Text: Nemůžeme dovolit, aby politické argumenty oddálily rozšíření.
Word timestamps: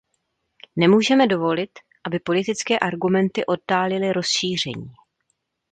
Nemůžeme 0.75 1.27
dovolit, 1.27 1.79
aby 2.05 2.19
politické 2.19 2.79
argumenty 2.79 3.45
oddálily 3.45 4.13
rozšíření. 4.13 4.93